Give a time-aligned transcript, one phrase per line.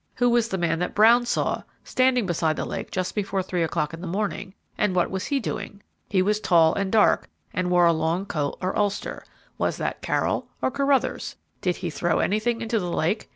[0.15, 3.93] Who was the man that Brown saw standing beside the lake just before three o'clock
[3.93, 5.83] in the morning, and what was he doing?
[6.09, 9.23] He was tall and dark, and wore a long coat or ulster.
[9.59, 11.35] Was that Carroll or Carruthers?
[11.61, 13.29] Did he throw anything into the lake?